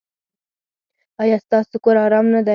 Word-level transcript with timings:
ایا 1.21 1.37
ستاسو 1.45 1.75
کور 1.83 1.95
ارام 2.05 2.25
نه 2.33 2.39
دی؟ 2.45 2.49